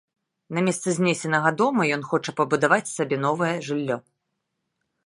На 0.57 0.63
месцы 0.67 0.93
знесенага 0.99 1.51
дома 1.59 1.81
ён 1.99 2.07
хоча 2.11 2.35
пабудаваць 2.41 2.83
сабе 2.97 3.21
новае 3.29 3.55
жыллё. 3.71 3.97